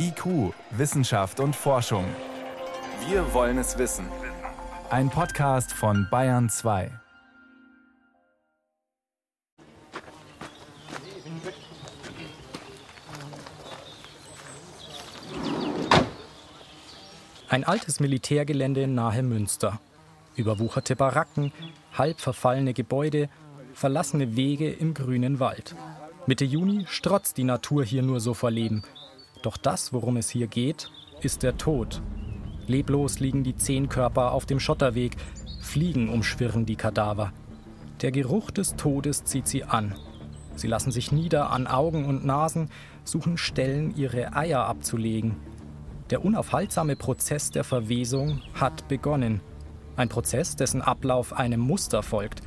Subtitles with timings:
[0.00, 2.04] IQ, Wissenschaft und Forschung.
[3.08, 4.06] Wir wollen es wissen.
[4.90, 6.92] Ein Podcast von Bayern 2.
[17.48, 19.80] Ein altes Militärgelände nahe Münster.
[20.36, 21.50] Überwucherte Baracken,
[21.92, 23.28] halb verfallene Gebäude,
[23.74, 25.74] verlassene Wege im grünen Wald.
[26.26, 28.84] Mitte Juni strotzt die Natur hier nur so vor Leben.
[29.42, 30.90] Doch das, worum es hier geht,
[31.22, 32.02] ist der Tod.
[32.66, 35.16] Leblos liegen die zehn Körper auf dem Schotterweg,
[35.60, 37.32] Fliegen umschwirren die Kadaver.
[38.00, 39.94] Der Geruch des Todes zieht sie an.
[40.54, 42.70] Sie lassen sich nieder an Augen und Nasen,
[43.04, 45.36] suchen Stellen, ihre Eier abzulegen.
[46.10, 49.40] Der unaufhaltsame Prozess der Verwesung hat begonnen.
[49.96, 52.42] Ein Prozess, dessen Ablauf einem Muster folgt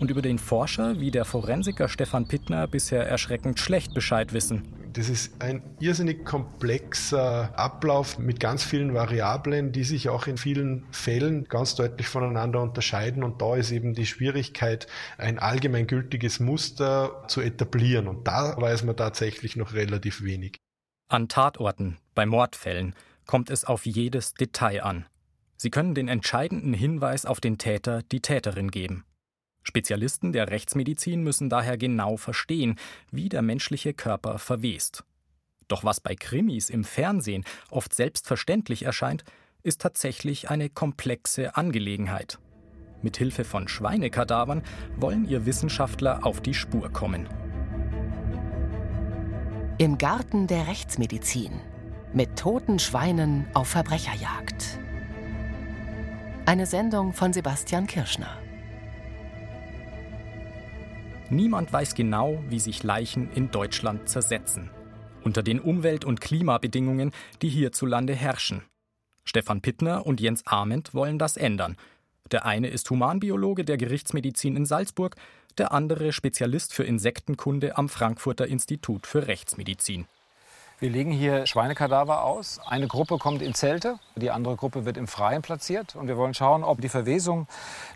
[0.00, 4.62] und über den Forscher wie der Forensiker Stefan Pittner bisher erschreckend schlecht Bescheid wissen.
[4.96, 10.86] Das ist ein irrsinnig komplexer Ablauf mit ganz vielen Variablen, die sich auch in vielen
[10.90, 13.22] Fällen ganz deutlich voneinander unterscheiden.
[13.22, 14.86] Und da ist eben die Schwierigkeit,
[15.18, 18.08] ein allgemeingültiges Muster zu etablieren.
[18.08, 20.56] Und da weiß man tatsächlich noch relativ wenig.
[21.08, 22.94] An Tatorten, bei Mordfällen,
[23.26, 25.04] kommt es auf jedes Detail an.
[25.58, 29.04] Sie können den entscheidenden Hinweis auf den Täter, die Täterin geben.
[29.66, 32.76] Spezialisten der Rechtsmedizin müssen daher genau verstehen,
[33.10, 35.02] wie der menschliche Körper verwest.
[35.66, 39.24] Doch was bei Krimis im Fernsehen oft selbstverständlich erscheint,
[39.64, 42.38] ist tatsächlich eine komplexe Angelegenheit.
[43.02, 44.62] Mit Hilfe von Schweinekadavern
[44.96, 47.28] wollen ihr Wissenschaftler auf die Spur kommen.
[49.78, 51.60] Im Garten der Rechtsmedizin
[52.12, 54.78] mit toten Schweinen auf Verbrecherjagd.
[56.46, 58.45] Eine Sendung von Sebastian Kirschner.
[61.30, 64.70] Niemand weiß genau, wie sich Leichen in Deutschland zersetzen.
[65.24, 67.10] Unter den Umwelt- und Klimabedingungen,
[67.42, 68.62] die hierzulande herrschen.
[69.24, 71.76] Stefan Pittner und Jens Ament wollen das ändern.
[72.30, 75.16] Der eine ist Humanbiologe der Gerichtsmedizin in Salzburg,
[75.58, 80.06] der andere Spezialist für Insektenkunde am Frankfurter Institut für Rechtsmedizin.
[80.78, 82.60] Wir legen hier Schweinekadaver aus.
[82.66, 85.96] Eine Gruppe kommt in Zelte, die andere Gruppe wird im Freien platziert.
[85.96, 87.46] Und wir wollen schauen, ob die Verwesung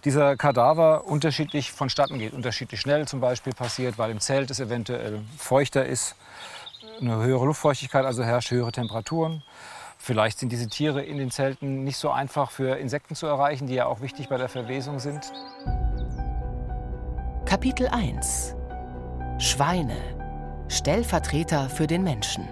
[0.04, 2.32] dieser Kadaver unterschiedlich vonstatten geht.
[2.32, 6.14] Unterschiedlich schnell zum Beispiel passiert, weil im Zelt es eventuell feuchter ist,
[7.02, 9.42] eine höhere Luftfeuchtigkeit also herrscht, höhere Temperaturen.
[9.98, 13.74] Vielleicht sind diese Tiere in den Zelten nicht so einfach für Insekten zu erreichen, die
[13.74, 15.30] ja auch wichtig bei der Verwesung sind.
[17.44, 18.54] Kapitel 1
[19.38, 19.97] Schweine
[20.68, 22.48] Stellvertreter für den Menschen.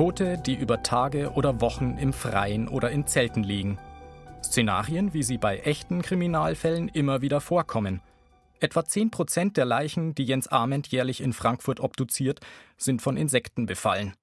[0.00, 3.78] Tote, die über Tage oder Wochen im Freien oder in Zelten liegen.
[4.42, 8.00] Szenarien, wie sie bei echten Kriminalfällen immer wieder vorkommen.
[8.60, 12.40] Etwa 10 Prozent der Leichen, die Jens Ament jährlich in Frankfurt obduziert,
[12.78, 14.14] sind von Insekten befallen.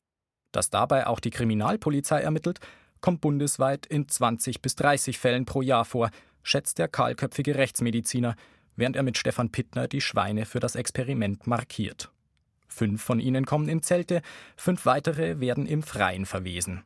[0.52, 2.60] Dass dabei auch die Kriminalpolizei ermittelt,
[3.00, 6.10] kommt bundesweit in 20 bis 30 Fällen pro Jahr vor,
[6.42, 8.36] schätzt der kahlköpfige Rechtsmediziner,
[8.78, 12.12] während er mit Stefan Pittner die Schweine für das Experiment markiert.
[12.68, 14.22] Fünf von ihnen kommen in Zelte,
[14.56, 16.84] fünf weitere werden im Freien verwesen.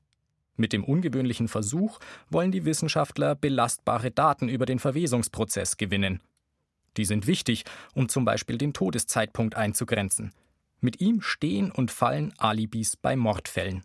[0.55, 1.99] Mit dem ungewöhnlichen Versuch
[2.29, 6.21] wollen die Wissenschaftler belastbare Daten über den Verwesungsprozess gewinnen.
[6.97, 7.63] Die sind wichtig,
[7.95, 10.33] um zum Beispiel den Todeszeitpunkt einzugrenzen.
[10.81, 13.83] Mit ihm stehen und fallen Alibis bei Mordfällen.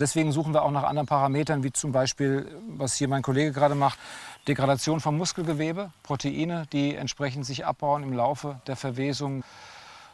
[0.00, 3.74] Deswegen suchen wir auch nach anderen Parametern, wie zum Beispiel, was hier mein Kollege gerade
[3.74, 3.98] macht,
[4.46, 9.42] Degradation von Muskelgewebe, Proteine, die entsprechend sich abbauen im Laufe der Verwesung.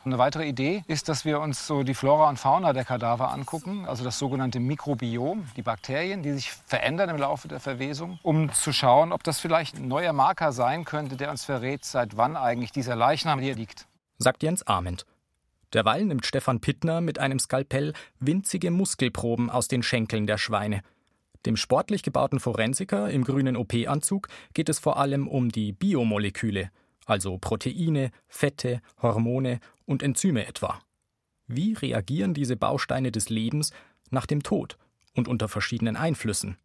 [0.04, 3.86] Eine weitere Idee ist, dass wir uns so die Flora und Fauna der Kadaver angucken,
[3.86, 8.74] also das sogenannte Mikrobiom, die Bakterien, die sich verändern im Laufe der Verwesung, um zu
[8.74, 12.70] schauen, ob das vielleicht ein neuer Marker sein könnte, der uns verrät, seit wann eigentlich
[12.70, 13.86] dieser Leichnam hier liegt.
[14.18, 15.06] Sagt Jens Ament.
[15.72, 20.82] Derweil nimmt Stefan Pittner mit einem Skalpell winzige Muskelproben aus den Schenkeln der Schweine.
[21.46, 26.70] Dem sportlich gebauten Forensiker im grünen OP-Anzug geht es vor allem um die Biomoleküle,
[27.06, 30.80] also Proteine, Fette, Hormone und Enzyme etwa.
[31.46, 33.72] Wie reagieren diese Bausteine des Lebens
[34.10, 34.78] nach dem Tod
[35.14, 36.56] und unter verschiedenen Einflüssen?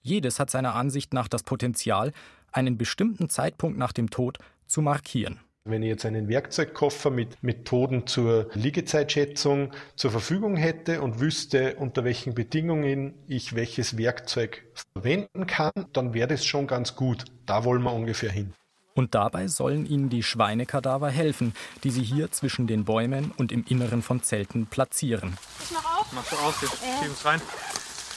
[0.00, 2.12] Jedes hat seiner Ansicht nach das Potenzial,
[2.50, 5.40] einen bestimmten Zeitpunkt nach dem Tod zu markieren.
[5.64, 12.02] Wenn ich jetzt einen Werkzeugkoffer mit Methoden zur Liegezeitschätzung zur Verfügung hätte und wüsste, unter
[12.02, 17.26] welchen Bedingungen ich welches Werkzeug verwenden kann, dann wäre das schon ganz gut.
[17.46, 18.52] Da wollen wir ungefähr hin.
[18.94, 23.64] Und dabei sollen ihnen die Schweinekadaver helfen, die sie hier zwischen den Bäumen und im
[23.68, 25.36] Inneren von Zelten platzieren.
[25.62, 26.12] Ich mach auf.
[26.12, 26.98] Machst du auf, wir Äh.
[26.98, 27.40] schieben es rein.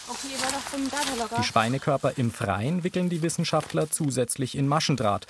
[0.07, 1.35] Okay, war doch vom Data locker.
[1.37, 5.27] Die Schweinekörper im Freien wickeln die Wissenschaftler zusätzlich in Maschendraht.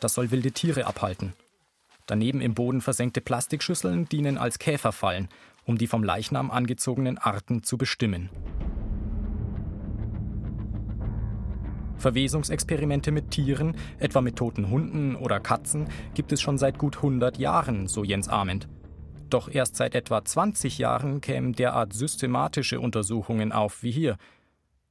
[0.00, 1.32] Das soll wilde Tiere abhalten.
[2.06, 5.28] Daneben im Boden versenkte Plastikschüsseln dienen als Käferfallen
[5.68, 8.30] um die vom Leichnam angezogenen Arten zu bestimmen.
[11.98, 17.38] Verwesungsexperimente mit Tieren, etwa mit toten Hunden oder Katzen, gibt es schon seit gut 100
[17.38, 18.68] Jahren, so Jens Ament.
[19.30, 24.16] Doch erst seit etwa 20 Jahren kämen derart systematische Untersuchungen auf wie hier.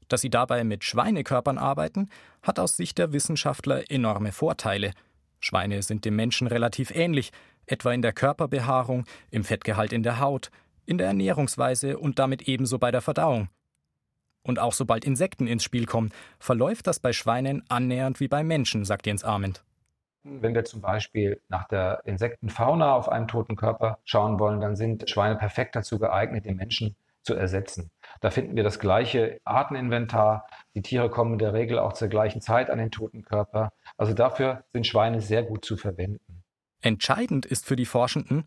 [0.07, 2.09] Dass sie dabei mit Schweinekörpern arbeiten,
[2.41, 4.91] hat aus Sicht der Wissenschaftler enorme Vorteile.
[5.39, 7.31] Schweine sind dem Menschen relativ ähnlich,
[7.65, 10.51] etwa in der Körperbehaarung, im Fettgehalt in der Haut,
[10.85, 13.49] in der Ernährungsweise und damit ebenso bei der Verdauung.
[14.47, 18.85] Und auch sobald Insekten ins Spiel kommen, verläuft das bei Schweinen annähernd wie bei Menschen,
[18.85, 19.63] sagt Jens Arment.
[20.23, 25.09] Wenn wir zum Beispiel nach der Insektenfauna auf einem toten Körper schauen wollen, dann sind
[25.09, 27.91] Schweine perfekt dazu geeignet, den Menschen zu ersetzen.
[28.21, 30.47] Da finden wir das gleiche Arteninventar.
[30.75, 33.73] Die Tiere kommen in der Regel auch zur gleichen Zeit an den toten Körper.
[33.97, 36.43] Also dafür sind Schweine sehr gut zu verwenden.
[36.81, 38.45] Entscheidend ist für die Forschenden,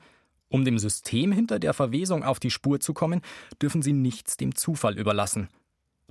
[0.49, 3.21] um dem System hinter der Verwesung auf die Spur zu kommen,
[3.63, 5.49] dürfen sie nichts dem Zufall überlassen.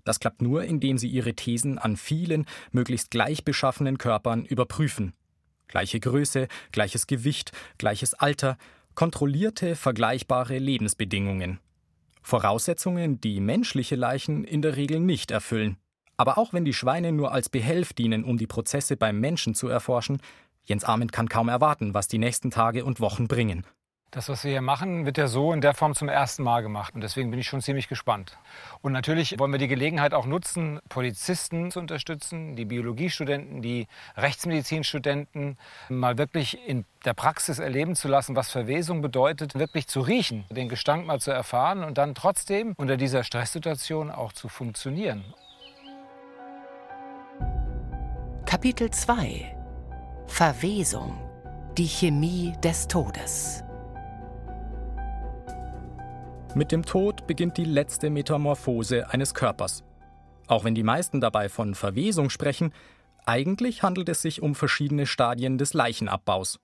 [0.04, 5.13] Das klappt nur, indem sie ihre Thesen an vielen, möglichst gleich beschaffenen Körpern überprüfen.
[5.68, 8.57] Gleiche Größe, gleiches Gewicht, gleiches Alter,
[8.96, 11.60] kontrollierte, vergleichbare Lebensbedingungen.
[12.22, 15.78] Voraussetzungen, die menschliche Leichen in der Regel nicht erfüllen.
[16.18, 19.68] Aber auch wenn die Schweine nur als Behelf dienen, um die Prozesse beim Menschen zu
[19.68, 20.22] erforschen,
[20.66, 23.66] Jens Arment kann kaum erwarten, was die nächsten Tage und Wochen bringen.
[24.11, 26.95] Das, was wir hier machen, wird ja so in der Form zum ersten Mal gemacht.
[26.95, 28.39] Und deswegen bin ich schon ziemlich gespannt.
[28.81, 35.59] Und natürlich wollen wir die Gelegenheit auch nutzen, Polizisten zu unterstützen, die Biologiestudenten, die Rechtsmedizinstudenten,
[35.89, 40.69] mal wirklich in der Praxis erleben zu lassen, was Verwesung bedeutet, wirklich zu riechen, den
[40.69, 45.23] Gestank mal zu erfahren und dann trotzdem unter dieser Stresssituation auch zu funktionieren.
[48.47, 49.55] Kapitel 2
[50.25, 51.15] Verwesung.
[51.77, 53.63] Die Chemie des Todes.
[56.56, 59.84] Mit dem Tod beginnt die letzte Metamorphose eines Körpers.
[60.48, 62.74] Auch wenn die meisten dabei von Verwesung sprechen,
[63.24, 66.60] eigentlich handelt es sich um verschiedene Stadien des Leichenabbaus.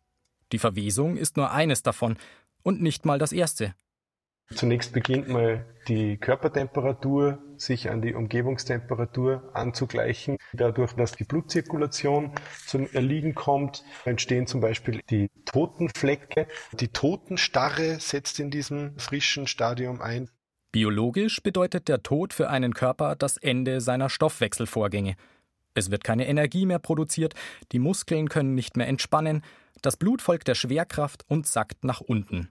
[0.51, 2.17] Die Verwesung ist nur eines davon
[2.63, 3.75] und nicht mal das erste.
[4.53, 10.37] Zunächst beginnt mal die Körpertemperatur sich an die Umgebungstemperatur anzugleichen.
[10.53, 12.31] Dadurch, dass die Blutzirkulation
[12.65, 16.47] zum Erliegen kommt, entstehen zum Beispiel die Totenflecke.
[16.73, 20.29] Die Totenstarre setzt in diesem frischen Stadium ein.
[20.71, 25.15] Biologisch bedeutet der Tod für einen Körper das Ende seiner Stoffwechselvorgänge.
[25.73, 27.33] Es wird keine Energie mehr produziert,
[27.71, 29.41] die Muskeln können nicht mehr entspannen,
[29.81, 32.49] das Blut folgt der Schwerkraft und sackt nach unten.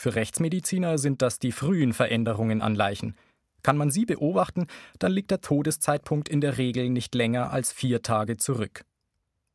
[0.00, 3.16] Für Rechtsmediziner sind das die frühen Veränderungen an Leichen.
[3.62, 4.66] Kann man sie beobachten,
[4.98, 8.86] dann liegt der Todeszeitpunkt in der Regel nicht länger als vier Tage zurück.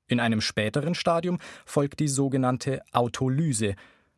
[0.06, 3.74] In einem späteren Stadium folgt die sogenannte Autolyse.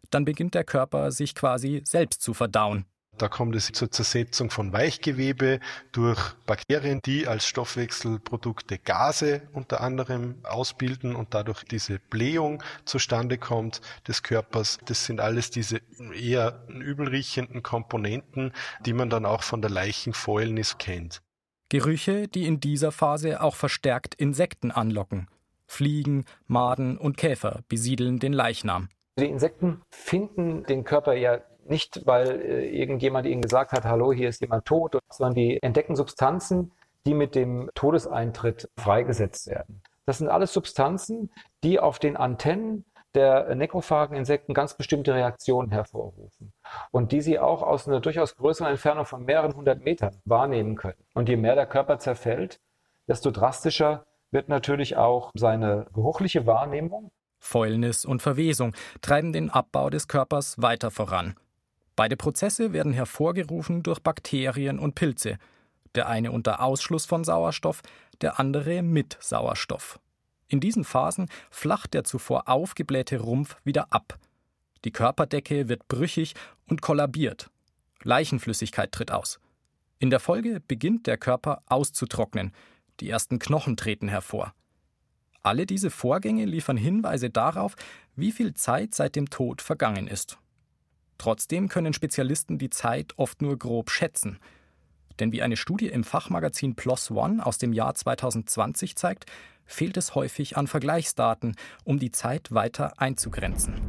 [0.10, 2.84] Dann beginnt der Körper sich quasi selbst zu verdauen.
[3.18, 5.60] Da kommt es zur Zersetzung von Weichgewebe
[5.92, 13.82] durch Bakterien, die als Stoffwechselprodukte Gase unter anderem ausbilden und dadurch diese Blähung zustande kommt
[14.08, 14.78] des Körpers.
[14.86, 15.82] Das sind alles diese
[16.14, 18.54] eher übelriechenden Komponenten,
[18.86, 21.22] die man dann auch von der Leichenfäulnis kennt.
[21.70, 25.28] Gerüche, die in dieser Phase auch verstärkt Insekten anlocken.
[25.66, 28.90] Fliegen, Maden und Käfer besiedeln den Leichnam.
[29.20, 34.30] Die Insekten finden den Körper ja nicht, weil äh, irgendjemand ihnen gesagt hat, hallo, hier
[34.30, 36.72] ist jemand tot, sondern die entdecken Substanzen,
[37.06, 39.82] die mit dem Todeseintritt freigesetzt werden.
[40.06, 41.32] Das sind alles Substanzen,
[41.64, 46.54] die auf den Antennen der nekrophagen Insekten ganz bestimmte Reaktionen hervorrufen
[46.92, 51.04] und die sie auch aus einer durchaus größeren Entfernung von mehreren hundert Metern wahrnehmen können.
[51.14, 52.60] Und je mehr der Körper zerfällt,
[53.08, 57.12] desto drastischer wird natürlich auch seine geruchliche Wahrnehmung.
[57.40, 61.36] Fäulnis und Verwesung treiben den Abbau des Körpers weiter voran.
[61.98, 65.40] Beide Prozesse werden hervorgerufen durch Bakterien und Pilze,
[65.96, 67.82] der eine unter Ausschluss von Sauerstoff,
[68.22, 70.00] der andere mit Sauerstoff.
[70.48, 74.20] In diesen Phasen flacht der zuvor aufgeblähte Rumpf wieder ab.
[74.86, 76.36] Die Körperdecke wird brüchig
[76.68, 77.50] und kollabiert.
[78.04, 79.40] Leichenflüssigkeit tritt aus.
[79.98, 82.54] In der Folge beginnt der Körper auszutrocknen,
[83.00, 84.54] die ersten Knochen treten hervor.
[85.42, 87.76] Alle diese Vorgänge liefern Hinweise darauf,
[88.16, 90.38] wie viel Zeit seit dem Tod vergangen ist.
[91.18, 94.40] Trotzdem können Spezialisten die Zeit oft nur grob schätzen.
[95.20, 99.26] Denn wie eine Studie im Fachmagazin PLOS ONE aus dem Jahr 2020 zeigt,
[99.66, 103.82] fehlt es häufig an Vergleichsdaten, um die Zeit weiter einzugrenzen.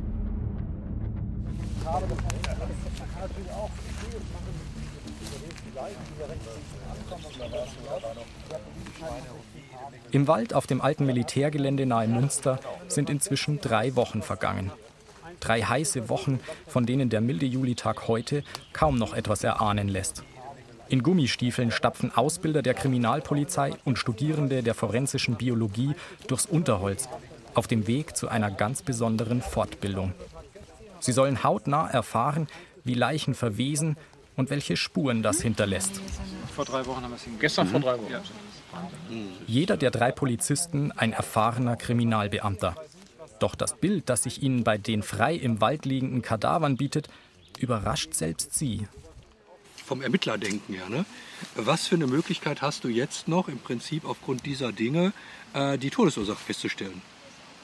[10.10, 12.58] Im Wald auf dem alten Militärgelände nahe Münster
[12.88, 14.72] sind inzwischen drei Wochen vergangen.
[15.40, 18.42] Drei heiße Wochen, von denen der milde Julitag heute
[18.72, 20.24] kaum noch etwas erahnen lässt.
[20.88, 25.94] In Gummistiefeln stapfen Ausbilder der Kriminalpolizei und Studierende der forensischen Biologie
[26.26, 27.08] durchs Unterholz
[27.54, 30.14] auf dem Weg zu einer ganz besonderen Fortbildung.
[31.00, 32.48] Sie sollen hautnah erfahren,
[32.84, 33.96] wie Leichen verwesen
[34.36, 36.00] und welche Spuren das hinterlässt.
[36.54, 37.40] Vor drei Wochen haben wir es hingekriegt.
[37.40, 38.10] Gestern vor drei Wochen.
[38.10, 38.22] Ja.
[39.46, 42.74] Jeder der drei Polizisten ein erfahrener Kriminalbeamter.
[43.38, 47.08] Doch das Bild, das sich ihnen bei den frei im Wald liegenden Kadavern bietet,
[47.58, 48.86] überrascht selbst sie.
[49.84, 50.88] Vom Ermittlerdenken her.
[50.88, 51.04] Ne?
[51.54, 55.12] Was für eine Möglichkeit hast du jetzt noch im Prinzip aufgrund dieser Dinge
[55.54, 57.00] äh, die Todesursache festzustellen?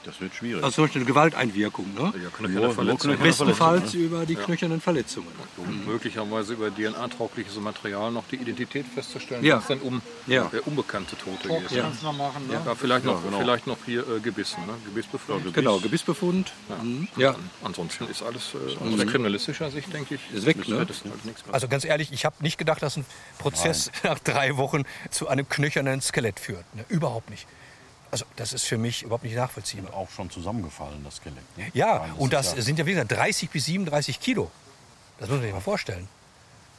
[0.05, 0.63] Das wird schwierig.
[0.63, 1.87] Also zum Beispiel eine Gewalteinwirkung.
[1.95, 2.13] Ne?
[2.23, 3.19] ja, knöcherne Verletzungen.
[3.19, 5.29] Bestenfalls über die knöchernen Verletzungen.
[5.57, 9.57] Um möglicherweise über DNA-taugliches Material noch die Identität festzustellen, Ja.
[9.59, 10.45] was dann um Ja.
[10.47, 11.73] der unbekannte Tote ist.
[11.73, 11.83] Ja.
[11.85, 12.61] Kannst du noch machen, ne?
[12.65, 13.39] Ja, vielleicht, noch, Ja, genau.
[13.41, 14.75] vielleicht noch hier äh, Gebissen, ne?
[14.85, 15.55] Gebissbefund.
[15.55, 16.53] Genau, Gebissbefund.
[16.83, 17.09] Mhm.
[17.17, 17.35] Ja.
[17.63, 20.77] Ansonsten ist alles äh, aus der kriminalistischer Sicht, denke ich, Ist weg, ne?
[20.79, 20.89] halt
[21.25, 21.55] nichts mehr.
[21.55, 23.05] Also ganz ehrlich, ich habe nicht gedacht, dass ein
[23.39, 26.65] Prozess nach drei Wochen zu einem knöchernen Skelett führt.
[26.75, 26.85] Ne?
[26.89, 27.47] Überhaupt nicht.
[28.15, 29.93] Also das ist für mich überhaupt nicht nachvollziehbar.
[29.93, 31.43] Auch schon zusammengefallen, das Skelett.
[31.59, 31.67] Ne?
[31.75, 34.53] Ja, Nein, und das ja- sind ja wie gesagt 30 bis 37 Kilo.
[35.19, 36.07] Das muss man sich mal vorstellen.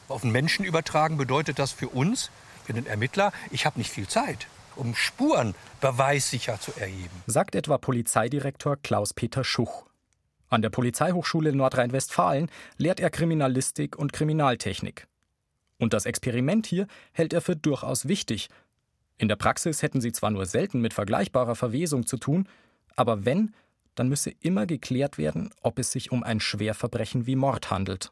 [0.07, 2.31] Auf einen Menschen übertragen bedeutet das für uns,
[2.63, 7.21] für den Ermittler, ich habe nicht viel Zeit, um Spuren beweissicher zu erheben.
[7.27, 9.83] sagt etwa Polizeidirektor Klaus-Peter Schuch.
[10.47, 15.05] An der Polizeihochschule Nordrhein-Westfalen lehrt er Kriminalistik und Kriminaltechnik.
[15.79, 18.47] Und das Experiment hier hält er für durchaus wichtig.
[19.17, 22.47] In der Praxis hätten sie zwar nur selten mit vergleichbarer Verwesung zu tun,
[22.95, 23.53] aber wenn,
[23.95, 28.11] dann müsse immer geklärt werden, ob es sich um ein Schwerverbrechen wie Mord handelt.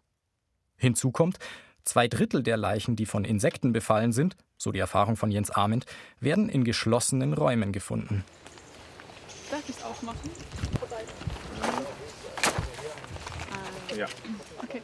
[0.77, 1.39] Hinzu kommt,
[1.83, 5.85] zwei Drittel der Leichen, die von Insekten befallen sind, so die Erfahrung von Jens Ament,
[6.19, 8.23] werden in geschlossenen Räumen gefunden.
[9.51, 10.29] Darf ich es aufmachen?
[13.95, 14.07] Ja.
[14.63, 14.81] Okay.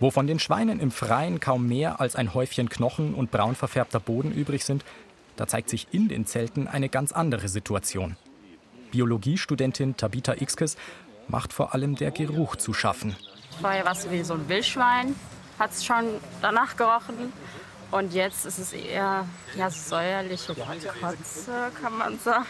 [0.00, 4.00] Wo von den Schweinen im Freien kaum mehr als ein Häufchen Knochen und braun verfärbter
[4.00, 4.84] Boden übrig sind,
[5.36, 8.16] da zeigt sich in den Zelten eine ganz andere Situation.
[8.90, 10.76] Biologiestudentin Tabitha Ixkes
[11.28, 13.16] macht vor allem der Geruch zu schaffen.
[13.60, 15.14] Vorher war es wie so ein Wildschwein,
[15.58, 16.04] hat es schon
[16.40, 17.32] danach gerochen.
[17.90, 22.46] Und jetzt ist es eher ja, säuerliche Kotze, kann man sagen.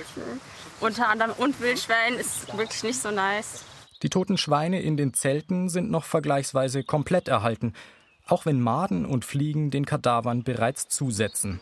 [0.81, 3.65] Unter anderem und Wildschwein ist wirklich nicht so nice.
[4.03, 7.73] Die toten Schweine in den Zelten sind noch vergleichsweise komplett erhalten,
[8.27, 11.61] auch wenn Maden und Fliegen den Kadavern bereits zusetzen.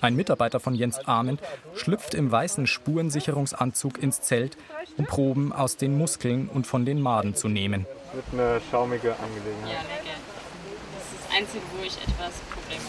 [0.00, 1.40] Ein Mitarbeiter von Jens Ahmed
[1.74, 4.56] schlüpft im weißen Spurensicherungsanzug ins Zelt,
[4.96, 7.86] um Proben aus den Muskeln und von den Maden zu nehmen.
[8.12, 9.86] Wird eine schaumige Angelegenheit.
[10.94, 12.82] Das ist das Einzige, wo ich etwas Probleme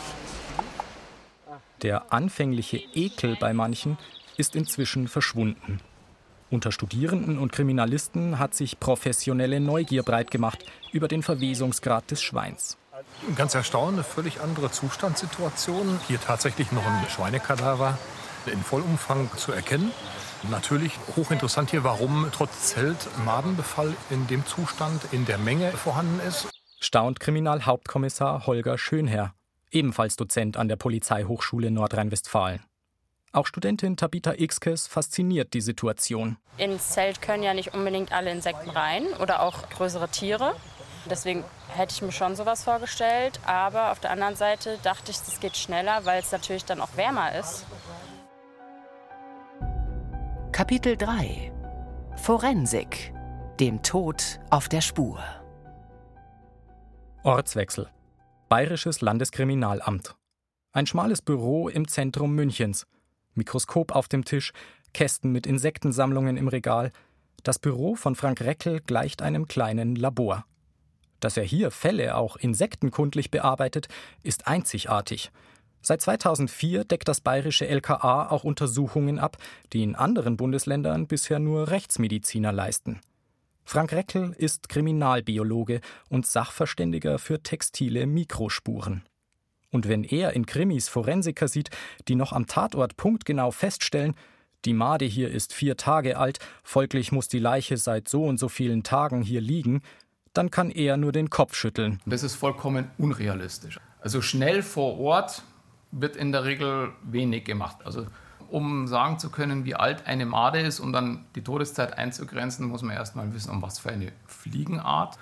[1.47, 1.61] habe.
[1.81, 3.97] Der anfängliche Ekel bei manchen
[4.35, 5.79] ist inzwischen verschwunden.
[6.49, 10.63] Unter Studierenden und Kriminalisten hat sich professionelle Neugier breit gemacht
[10.93, 12.77] über den Verwesungsgrad des Schweins.
[13.35, 15.99] Ganz erstaunt, eine völlig andere Zustandssituation.
[16.07, 17.97] Hier tatsächlich noch ein Schweinekadaver
[18.45, 19.91] in Vollumfang zu erkennen.
[20.49, 26.47] Natürlich hochinteressant hier, warum trotz Zelt Madenbefall in dem Zustand, in der Menge vorhanden ist.
[26.79, 29.33] Staunt Kriminalhauptkommissar Holger Schönherr,
[29.71, 32.61] ebenfalls Dozent an der Polizeihochschule Nordrhein-Westfalen.
[33.31, 36.37] Auch Studentin Tabitha Ixkes fasziniert die Situation.
[36.57, 40.55] Ins Zelt können ja nicht unbedingt alle Insekten rein oder auch größere Tiere.
[41.09, 43.39] Deswegen hätte ich mir schon sowas vorgestellt.
[43.45, 46.95] Aber auf der anderen Seite dachte ich, es geht schneller, weil es natürlich dann auch
[46.95, 47.65] wärmer ist.
[50.51, 51.51] Kapitel 3
[52.17, 53.13] Forensik.
[53.59, 55.19] Dem Tod auf der Spur.
[57.23, 57.89] Ortswechsel.
[58.49, 60.15] Bayerisches Landeskriminalamt.
[60.71, 62.85] Ein schmales Büro im Zentrum Münchens.
[63.37, 64.51] Mikroskop auf dem Tisch,
[64.93, 66.91] Kästen mit Insektensammlungen im Regal.
[67.43, 70.45] Das Büro von Frank Reckel gleicht einem kleinen Labor.
[71.19, 73.87] Dass er hier Fälle auch insektenkundlich bearbeitet,
[74.23, 75.31] ist einzigartig.
[75.81, 79.37] Seit 2004 deckt das bayerische LKA auch Untersuchungen ab,
[79.73, 82.99] die in anderen Bundesländern bisher nur Rechtsmediziner leisten.
[83.63, 89.03] Frank Reckel ist Kriminalbiologe und Sachverständiger für textile Mikrospuren.
[89.77, 91.69] Und wenn er in Krimis Forensiker sieht,
[92.07, 94.15] die noch am Tatort punktgenau feststellen,
[94.65, 98.49] die Made hier ist vier Tage alt, folglich muss die Leiche seit so und so
[98.49, 99.83] vielen Tagen hier liegen,
[100.33, 101.99] dann kann er nur den Kopf schütteln.
[102.07, 103.79] Das ist vollkommen unrealistisch.
[104.01, 105.43] Also schnell vor Ort
[105.91, 107.77] wird in der Regel wenig gemacht.
[107.85, 108.07] Also
[108.49, 112.81] um sagen zu können, wie alt eine Made ist, um dann die Todeszeit einzugrenzen, muss
[112.81, 115.19] man erstmal wissen, um was für eine Fliegenart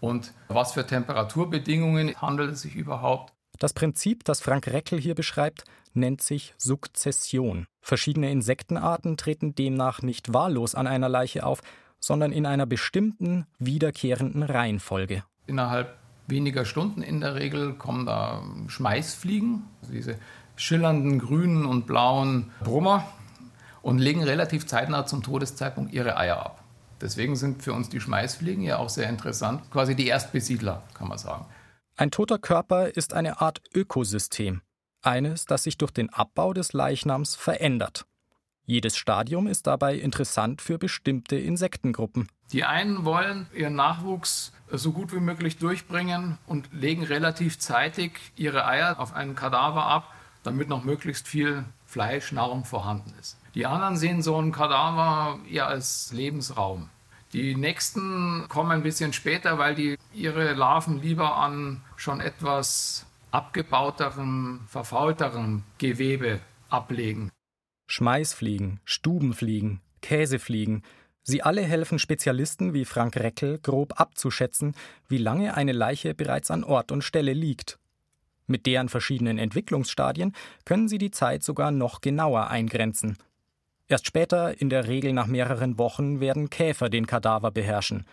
[0.00, 3.33] und was für Temperaturbedingungen handelt es sich überhaupt.
[3.58, 7.66] Das Prinzip, das Frank Reckel hier beschreibt, nennt sich Sukzession.
[7.80, 11.62] Verschiedene Insektenarten treten demnach nicht wahllos an einer Leiche auf,
[12.00, 15.24] sondern in einer bestimmten, wiederkehrenden Reihenfolge.
[15.46, 15.96] Innerhalb
[16.26, 20.18] weniger Stunden in der Regel kommen da Schmeißfliegen, also diese
[20.56, 23.06] schillernden grünen und blauen Brummer,
[23.82, 26.64] und legen relativ zeitnah zum Todeszeitpunkt ihre Eier ab.
[27.02, 31.18] Deswegen sind für uns die Schmeißfliegen ja auch sehr interessant, quasi die Erstbesiedler, kann man
[31.18, 31.44] sagen.
[31.96, 34.62] Ein toter Körper ist eine Art Ökosystem,
[35.02, 38.04] eines, das sich durch den Abbau des Leichnams verändert.
[38.66, 42.28] Jedes Stadium ist dabei interessant für bestimmte Insektengruppen.
[42.50, 48.66] Die einen wollen ihren Nachwuchs so gut wie möglich durchbringen und legen relativ zeitig ihre
[48.66, 53.38] Eier auf einen Kadaver ab, damit noch möglichst viel Fleisch, Nahrung vorhanden ist.
[53.54, 56.90] Die anderen sehen so einen Kadaver eher als Lebensraum.
[57.34, 64.60] Die nächsten kommen ein bisschen später, weil die ihre Larven lieber an schon etwas abgebauterem,
[64.68, 66.38] verfaulterem Gewebe
[66.68, 67.32] ablegen.
[67.88, 70.84] Schmeißfliegen, Stubenfliegen, Käsefliegen,
[71.24, 74.76] sie alle helfen Spezialisten wie Frank Reckel grob abzuschätzen,
[75.08, 77.80] wie lange eine Leiche bereits an Ort und Stelle liegt.
[78.46, 83.18] Mit deren verschiedenen Entwicklungsstadien können sie die Zeit sogar noch genauer eingrenzen.
[83.86, 88.06] Erst später, in der Regel nach mehreren Wochen, werden Käfer den Kadaver beherrschen.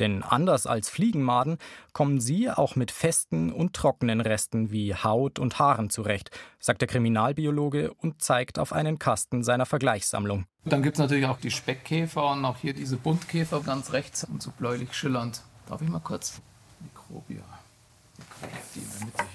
[0.00, 1.58] Denn anders als Fliegenmaden
[1.92, 6.88] kommen sie auch mit festen und trockenen Resten wie Haut und Haaren zurecht, sagt der
[6.88, 10.46] Kriminalbiologe und zeigt auf einen Kasten seiner Vergleichssammlung.
[10.64, 14.42] Dann gibt es natürlich auch die Speckkäfer und auch hier diese Buntkäfer ganz rechts und
[14.42, 15.42] so bläulich schillernd.
[15.68, 16.40] Darf ich mal kurz?
[16.80, 17.42] Mikrobia.
[18.74, 19.31] Die in der Mitte.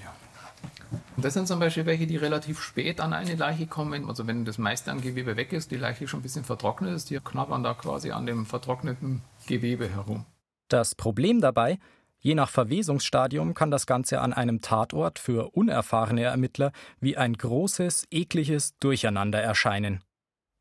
[1.18, 4.08] Und das sind zum Beispiel welche, die relativ spät an eine Leiche kommen.
[4.08, 7.10] Also wenn das meiste an Gewebe weg ist, die Leiche schon ein bisschen vertrocknet ist,
[7.10, 10.26] die knabbern da quasi an dem vertrockneten Gewebe herum.
[10.70, 11.80] Das Problem dabei,
[12.20, 18.06] je nach Verwesungsstadium kann das Ganze an einem Tatort für unerfahrene Ermittler wie ein großes,
[18.12, 20.04] ekliges Durcheinander erscheinen.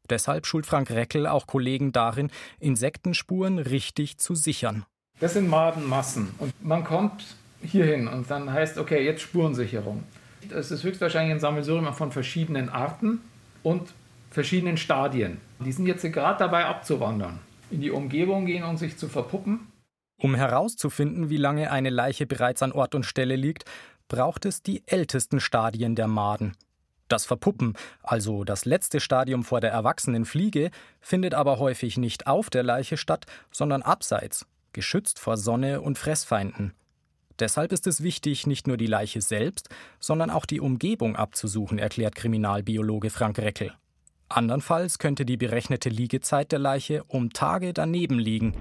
[0.08, 4.86] Deshalb schult Frank Reckel auch Kollegen darin, Insektenspuren richtig zu sichern.
[5.20, 7.26] Das sind Madenmassen und man kommt
[7.62, 10.02] hierhin und dann heißt, okay, jetzt Spurensicherung.
[10.48, 13.20] Das ist höchstwahrscheinlich ein Sammelsurium von verschiedenen Arten
[13.62, 13.92] und
[14.30, 15.40] verschiedenen Stadien.
[15.60, 17.38] Die sind jetzt gerade dabei abzuwandern,
[17.70, 19.68] in die Umgebung gehen und sich zu verpuppen.
[20.18, 23.64] Um herauszufinden, wie lange eine Leiche bereits an Ort und Stelle liegt,
[24.08, 26.56] braucht es die ältesten Stadien der Maden.
[27.08, 32.50] Das Verpuppen, also das letzte Stadium vor der erwachsenen Fliege, findet aber häufig nicht auf
[32.50, 36.72] der Leiche statt, sondern abseits, geschützt vor Sonne und Fressfeinden.
[37.38, 39.68] Deshalb ist es wichtig, nicht nur die Leiche selbst,
[40.00, 43.72] sondern auch die Umgebung abzusuchen, erklärt Kriminalbiologe Frank Reckel.
[44.28, 48.54] Andernfalls könnte die berechnete Liegezeit der Leiche um Tage daneben liegen.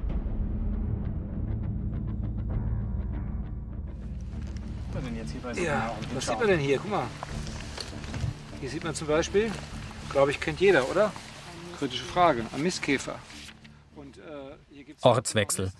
[5.56, 6.78] Ja, was sieht man denn hier?
[6.78, 7.08] Guck mal.
[8.60, 9.52] Hier sieht man zum Beispiel,
[10.10, 11.12] glaube ich, kennt jeder, oder?
[11.78, 13.20] Kritische Frage, ein Mistkäfer.
[13.96, 15.72] Und, äh, Ortswechsel.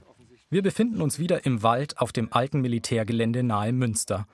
[0.50, 4.28] Wir befinden uns wieder im Wald auf dem alten Militärgelände nahe Münster.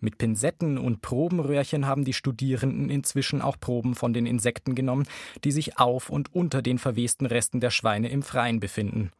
[0.00, 5.06] Mit Pinsetten und Probenröhrchen haben die Studierenden inzwischen auch Proben von den Insekten genommen,
[5.44, 9.12] die sich auf und unter den verwesten Resten der Schweine im Freien befinden.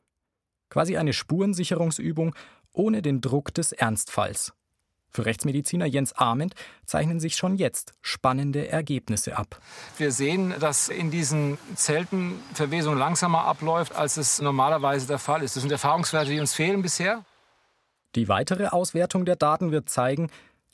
[0.71, 2.35] Quasi eine Spurensicherungsübung
[2.73, 4.53] ohne den Druck des Ernstfalls.
[5.15, 6.55] Für Rechtsmediziner Jens Arment
[6.87, 9.61] zeichnen sich schon jetzt spannende Ergebnisse ab.
[9.97, 15.55] Wir sehen, dass in diesen Zelten Verwesung langsamer abläuft, als es normalerweise der Fall ist.
[15.55, 17.25] Das sind Erfahrungswerte, die uns fehlen bisher.
[18.17, 20.31] Die weitere Auswertung der Daten wird zeigen,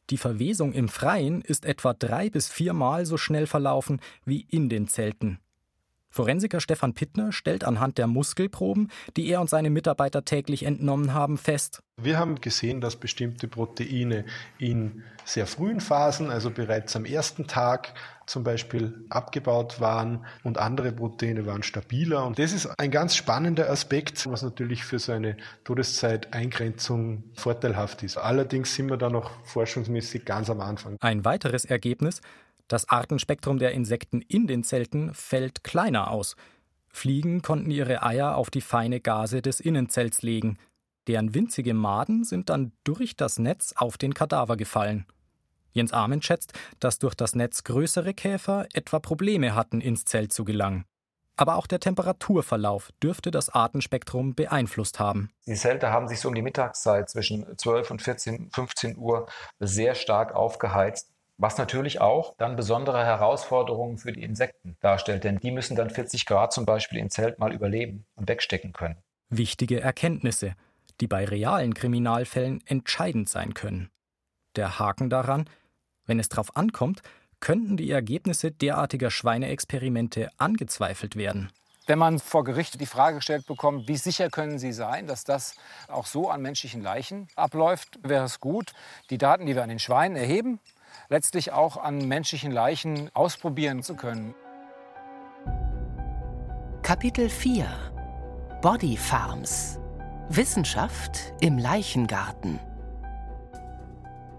[0.08, 4.88] die Verwesung im Freien ist etwa drei bis viermal so schnell verlaufen wie in den
[4.88, 5.38] Zelten.
[6.10, 11.38] Forensiker Stefan Pittner stellt anhand der Muskelproben, die er und seine Mitarbeiter täglich entnommen haben,
[11.38, 11.82] fest.
[11.96, 14.24] Wir haben gesehen, dass bestimmte Proteine
[14.58, 17.94] in sehr frühen Phasen, also bereits am ersten Tag
[18.26, 22.26] zum Beispiel abgebaut waren und andere Proteine waren stabiler.
[22.26, 28.16] Und das ist ein ganz spannender Aspekt, was natürlich für so eine Todeszeiteingrenzung vorteilhaft ist.
[28.16, 30.96] Allerdings sind wir da noch forschungsmäßig ganz am Anfang.
[31.00, 32.20] Ein weiteres Ergebnis,
[32.70, 36.36] das Artenspektrum der Insekten in den Zelten fällt kleiner aus.
[36.88, 40.56] Fliegen konnten ihre Eier auf die feine Gase des Innenzelts legen.
[41.08, 45.04] Deren winzige Maden sind dann durch das Netz auf den Kadaver gefallen.
[45.72, 50.44] Jens Arment schätzt, dass durch das Netz größere Käfer etwa Probleme hatten, ins Zelt zu
[50.44, 50.84] gelangen.
[51.36, 55.30] Aber auch der Temperaturverlauf dürfte das Artenspektrum beeinflusst haben.
[55.46, 59.26] Die Zelte haben sich so um die Mittagszeit zwischen 12 und 14, 15 Uhr
[59.58, 65.50] sehr stark aufgeheizt was natürlich auch dann besondere Herausforderungen für die Insekten darstellt, denn die
[65.50, 68.98] müssen dann 40 Grad zum Beispiel im Zelt mal überleben und wegstecken können.
[69.30, 70.54] Wichtige Erkenntnisse,
[71.00, 73.90] die bei realen Kriminalfällen entscheidend sein können.
[74.56, 75.48] Der Haken daran,
[76.06, 77.02] Wenn es darauf ankommt,
[77.38, 81.52] könnten die Ergebnisse derartiger Schweineexperimente angezweifelt werden.
[81.86, 85.54] Wenn man vor Gericht die Frage gestellt bekommt, wie sicher können Sie sein, dass das
[85.88, 88.72] auch so an menschlichen Leichen abläuft, wäre es gut,
[89.10, 90.58] die Daten, die wir an den Schweinen erheben,
[91.10, 94.34] letztlich auch an menschlichen Leichen ausprobieren zu können.
[96.82, 97.66] Kapitel 4
[98.62, 99.78] Body Farms
[100.28, 102.60] Wissenschaft im Leichengarten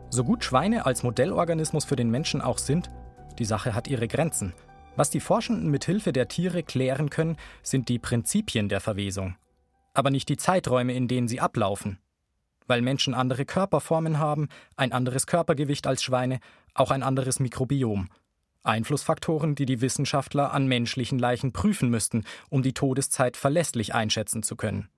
[0.09, 2.89] So gut Schweine als Modellorganismus für den Menschen auch sind,
[3.37, 4.53] die Sache hat ihre Grenzen.
[4.95, 9.35] Was die Forschenden mit Hilfe der Tiere klären können, sind die Prinzipien der Verwesung,
[9.93, 11.99] aber nicht die Zeiträume, in denen sie ablaufen.
[12.67, 16.39] Weil Menschen andere Körperformen haben, ein anderes Körpergewicht als Schweine,
[16.73, 18.09] auch ein anderes Mikrobiom.
[18.63, 24.55] Einflussfaktoren, die die Wissenschaftler an menschlichen Leichen prüfen müssten, um die Todeszeit verlässlich einschätzen zu
[24.55, 24.89] können.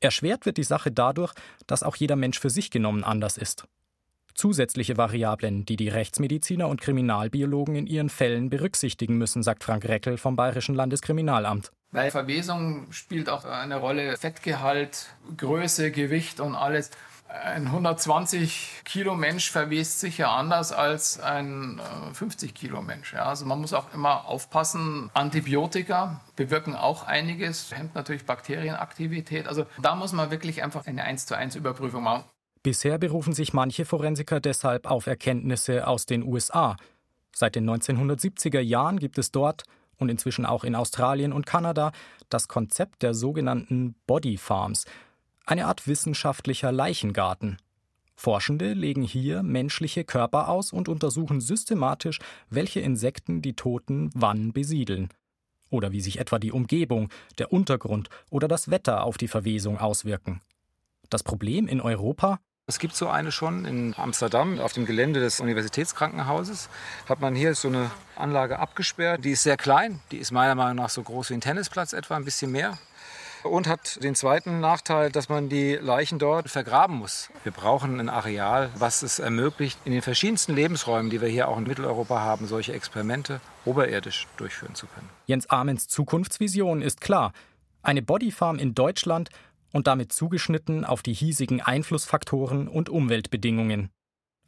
[0.00, 1.32] Erschwert wird die Sache dadurch,
[1.66, 3.68] dass auch jeder Mensch für sich genommen anders ist.
[4.34, 10.16] Zusätzliche Variablen, die die Rechtsmediziner und Kriminalbiologen in ihren Fällen berücksichtigen müssen, sagt Frank Reckel
[10.16, 11.70] vom Bayerischen Landeskriminalamt.
[11.90, 14.16] Weil Verwesung spielt auch eine Rolle.
[14.16, 16.90] Fettgehalt, Größe, Gewicht und alles.
[17.32, 21.80] Ein 120 Kilo Mensch verwest sicher anders als ein
[22.12, 23.14] 50 äh, Kilo Mensch.
[23.14, 25.10] Ja, also man muss auch immer aufpassen.
[25.14, 29.48] Antibiotika bewirken auch einiges, hemmt natürlich Bakterienaktivität.
[29.48, 32.24] Also da muss man wirklich einfach eine 1 zu 1 Überprüfung machen.
[32.62, 36.76] Bisher berufen sich manche Forensiker deshalb auf Erkenntnisse aus den USA.
[37.34, 39.64] Seit den 1970er Jahren gibt es dort
[39.96, 41.92] und inzwischen auch in Australien und Kanada
[42.28, 44.84] das Konzept der sogenannten Body Farms,
[45.46, 47.58] eine Art wissenschaftlicher Leichengarten.
[48.14, 55.08] Forschende legen hier menschliche Körper aus und untersuchen systematisch, welche Insekten die Toten wann besiedeln.
[55.70, 60.40] Oder wie sich etwa die Umgebung, der Untergrund oder das Wetter auf die Verwesung auswirken.
[61.08, 62.38] Das Problem in Europa?
[62.68, 66.68] Es gibt so eine schon in Amsterdam auf dem Gelände des Universitätskrankenhauses.
[67.08, 69.24] Hat man hier so eine Anlage abgesperrt.
[69.24, 70.00] Die ist sehr klein.
[70.12, 72.78] Die ist meiner Meinung nach so groß wie ein Tennisplatz etwa, ein bisschen mehr.
[73.44, 77.28] Und hat den zweiten Nachteil, dass man die Leichen dort vergraben muss.
[77.42, 81.58] Wir brauchen ein Areal, was es ermöglicht, in den verschiedensten Lebensräumen, die wir hier auch
[81.58, 85.08] in Mitteleuropa haben, solche Experimente oberirdisch durchführen zu können.
[85.26, 87.32] Jens Amens Zukunftsvision ist klar.
[87.82, 89.30] Eine Bodyfarm in Deutschland
[89.72, 93.90] und damit zugeschnitten auf die hiesigen Einflussfaktoren und Umweltbedingungen.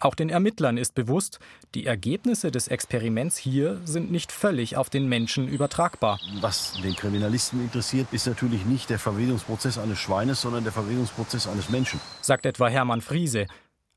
[0.00, 1.38] Auch den Ermittlern ist bewusst,
[1.74, 6.20] die Ergebnisse des Experiments hier sind nicht völlig auf den Menschen übertragbar.
[6.40, 11.70] Was den Kriminalisten interessiert, ist natürlich nicht der Verwesungsprozess eines Schweines, sondern der Verwesungsprozess eines
[11.70, 12.00] Menschen.
[12.20, 13.46] Sagt etwa Hermann Friese.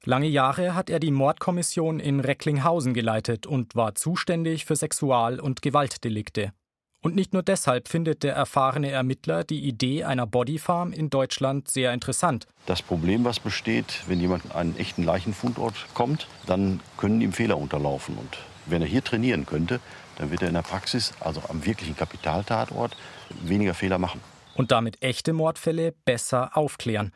[0.05, 5.61] Lange Jahre hat er die Mordkommission in Recklinghausen geleitet und war zuständig für Sexual- und
[5.61, 6.53] Gewaltdelikte.
[7.01, 11.93] Und nicht nur deshalb findet der erfahrene Ermittler die Idee einer Bodyfarm in Deutschland sehr
[11.93, 12.47] interessant.
[12.65, 17.57] Das Problem, was besteht, wenn jemand an einen echten Leichenfundort kommt, dann können ihm Fehler
[17.57, 18.17] unterlaufen.
[18.17, 19.79] Und wenn er hier trainieren könnte,
[20.17, 22.97] dann wird er in der Praxis, also am wirklichen Kapitaltatort,
[23.41, 24.19] weniger Fehler machen.
[24.55, 27.13] Und damit echte Mordfälle besser aufklären.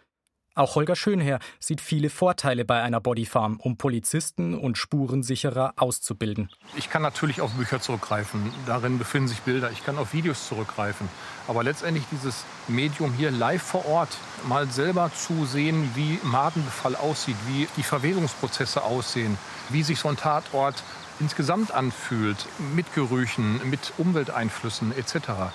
[0.53, 6.49] Auch Holger Schönherr sieht viele Vorteile bei einer Bodyfarm, um Polizisten und Spurensicherer auszubilden.
[6.75, 11.07] Ich kann natürlich auf Bücher zurückgreifen, darin befinden sich Bilder, ich kann auf Videos zurückgreifen.
[11.47, 17.37] Aber letztendlich dieses Medium hier live vor Ort, mal selber zu sehen, wie Madenbefall aussieht,
[17.47, 19.37] wie die Verwesungsprozesse aussehen,
[19.69, 20.83] wie sich so ein Tatort
[21.21, 25.53] insgesamt anfühlt, mit Gerüchen, mit Umwelteinflüssen etc.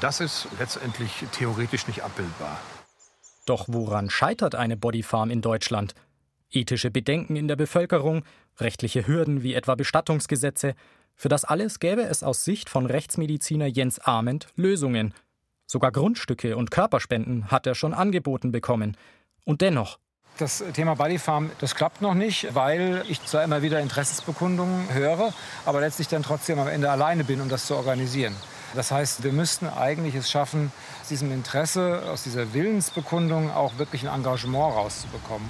[0.00, 2.60] Das ist letztendlich theoretisch nicht abbildbar.
[3.46, 5.94] Doch woran scheitert eine Bodyfarm in Deutschland?
[6.50, 8.24] Ethische Bedenken in der Bevölkerung,
[8.58, 10.74] rechtliche Hürden wie etwa Bestattungsgesetze.
[11.14, 15.14] Für das alles gäbe es aus Sicht von Rechtsmediziner Jens Ament Lösungen.
[15.66, 18.96] Sogar Grundstücke und Körperspenden hat er schon angeboten bekommen.
[19.44, 19.98] Und dennoch.
[20.38, 25.32] Das Thema Bodyfarm, das klappt noch nicht, weil ich zwar immer wieder Interessensbekundungen höre,
[25.64, 28.34] aber letztlich dann trotzdem am Ende alleine bin, um das zu organisieren.
[28.76, 34.06] Das heißt, wir müssten eigentlich es schaffen, aus diesem Interesse, aus dieser Willensbekundung auch wirklich
[34.06, 35.48] ein Engagement rauszubekommen.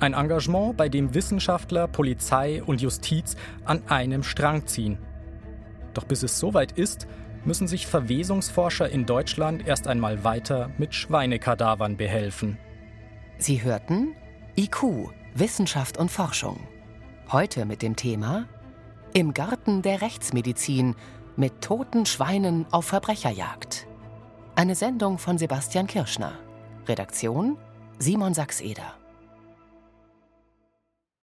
[0.00, 3.36] Ein Engagement, bei dem Wissenschaftler, Polizei und Justiz
[3.66, 4.96] an einem Strang ziehen.
[5.92, 7.06] Doch bis es soweit ist,
[7.44, 12.56] müssen sich Verwesungsforscher in Deutschland erst einmal weiter mit Schweinekadavern behelfen.
[13.36, 14.14] Sie hörten
[14.56, 16.66] IQ, Wissenschaft und Forschung.
[17.30, 18.46] Heute mit dem Thema
[19.12, 20.96] Im Garten der Rechtsmedizin
[21.36, 23.86] mit toten Schweinen auf Verbrecherjagd.
[24.54, 26.32] Eine Sendung von Sebastian Kirschner.
[26.86, 27.58] Redaktion
[27.98, 28.94] Simon Sachseder.